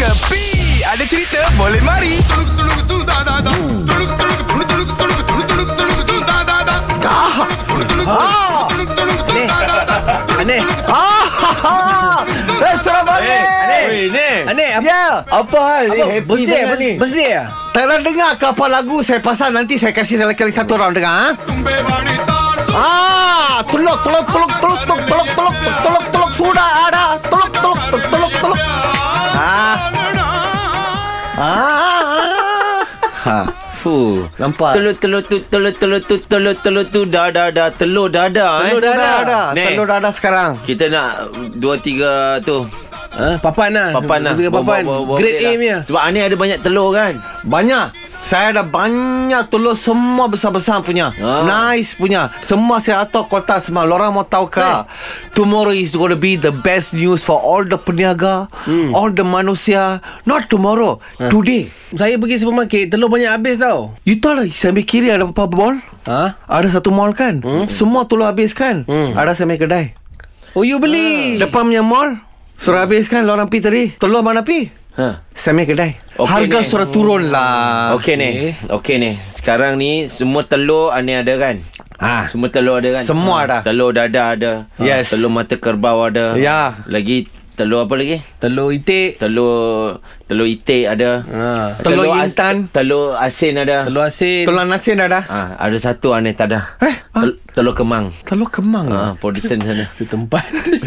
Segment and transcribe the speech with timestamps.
[0.00, 2.16] Kepi Ada cerita boleh mari
[10.40, 10.60] Aneh
[10.90, 12.24] Ah,
[12.80, 14.30] selamat Aneh ni.
[14.48, 16.00] Aneh apa, Ya, Apa hal ni?
[16.00, 16.98] apa Happy Birthday sangat birthday, ni.
[16.98, 20.74] birthday ya tak nak dengar ke apa lagu saya pasal nanti saya kasih sekali satu
[20.74, 21.38] orang dengar.
[21.38, 21.38] Ha?
[22.74, 25.28] Ah, tolok, tolok, tolok, tolok, tolok, tolok,
[33.20, 33.52] Ha.
[33.80, 34.28] Fuh.
[34.40, 34.76] Nampak?
[34.76, 38.64] Telur telur tu telur telur tu telur telur tu dah dah dah telur dah dah.
[38.64, 39.40] Telur Dah dah ada.
[39.56, 39.64] Ni.
[39.72, 40.50] Telur dah ada sekarang.
[40.64, 42.64] Kita nak dua tiga tu
[43.12, 44.32] ha, Papan lah papan lah.
[44.36, 44.82] Tiga papan
[45.16, 47.20] Grade A punya Sebab Ani ada banyak telur kan.
[47.44, 48.09] Banyak.
[48.30, 51.10] Saya ada banyak telur semua besar-besar punya.
[51.18, 51.42] Ah.
[51.42, 52.30] Nice punya.
[52.46, 53.82] Semua saya atur kotak semua.
[53.82, 54.62] Lorang mau tahu ke?
[55.34, 58.46] Tomorrow is going to be the best news for all the peniaga,
[58.94, 59.98] all the manusia.
[60.22, 61.74] Not tomorrow, today.
[61.90, 65.50] Saya pergi supermarket Telur banyak habis tau You tahu lah, saya ambil kiri ada apa
[65.50, 65.82] mall?
[66.06, 66.38] Ha?
[66.46, 67.42] Ada satu mall kan?
[67.66, 68.86] Semua telur habis kan?
[68.86, 69.10] Hmm.
[69.18, 69.84] Ada saya ambil kedai.
[70.54, 72.14] Oh you beli Depan punya mall,
[72.62, 73.26] suruh habis kan?
[73.26, 73.90] Lorang pi tadi.
[73.98, 74.70] Telur mana pi?
[74.92, 75.22] Ha.
[75.32, 75.90] Saya ambil kedai.
[76.16, 76.66] Okey Harga ni.
[76.66, 77.94] sudah turun lah.
[77.94, 78.30] Okey ni.
[78.68, 79.10] Okey ni.
[79.30, 81.62] Sekarang ni semua telur Ani ada kan?
[81.96, 82.24] Ah.
[82.24, 83.02] Semua telur ada kan?
[83.02, 83.58] Semua ada.
[83.62, 84.52] Telur dada ada.
[84.76, 85.10] Yes.
[85.10, 86.34] Telur mata kerbau ada.
[86.34, 86.80] Ya.
[86.86, 88.24] Lagi telur apa lagi?
[88.38, 91.22] Telur itik Telur telur itik ada.
[91.22, 91.76] ha.
[91.76, 92.56] Telur as- intan.
[92.68, 93.84] telur asin ada.
[93.84, 95.20] Telur asin Telur nasi ada?
[95.22, 96.76] Ah, ada satu aneh tak ada.
[96.80, 96.96] Eh.
[97.12, 98.10] Tel- telur kemang.
[98.24, 99.92] Telur kemang Ah, produsen sana.
[99.92, 100.44] Itu tempat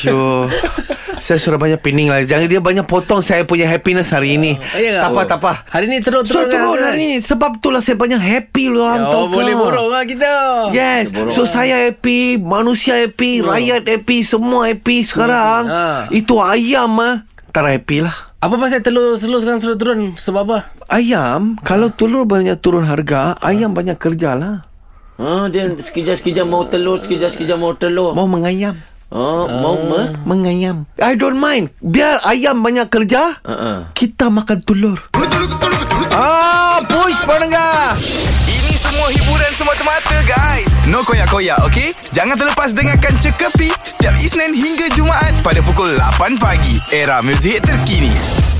[0.00, 0.48] Yo,
[1.20, 2.22] saya sudah banyak pening lah.
[2.24, 4.56] Jangan dia banyak potong saya punya happiness hari ini.
[4.74, 5.02] Ya ke?
[5.02, 5.52] tak apa, tak apa.
[5.70, 7.18] Hari ni teruk Sudah teruk hari ini.
[7.22, 10.30] Sebab itulah saya banyak happy lu orang Oh boleh borong lah kita
[10.70, 15.68] Yes, so saya happy, manusia happy, rakyat happy, semua happy sekarang.
[15.68, 16.00] Ah.
[16.10, 18.14] Itu ayam ah, tak happy lah.
[18.44, 20.58] Apa pasal telur Telur sekarang sudah turun Sebab apa
[20.92, 24.68] Ayam, kalau telur banyak turun harga, ayam banyak kerja lah.
[25.16, 28.12] Ah, dia sekejap-sekejap mau telur, sekejap-sekejap mau telur.
[28.12, 28.76] Mau mengayam.
[29.12, 30.16] Oh, mau me?
[30.24, 30.88] Mengayam.
[30.96, 31.72] I don't mind.
[31.84, 33.92] Biar ayam banyak kerja, ah.
[33.92, 34.98] kita makan telur.
[36.14, 37.98] Ah, push pendengar.
[38.48, 44.90] Ini semua hiburan semata-mata guys No koyak-koyak ok Jangan terlepas dengarkan Cekapi Setiap Isnin hingga
[44.94, 48.53] Jumaat Pada pukul 8 pagi Era muzik terkini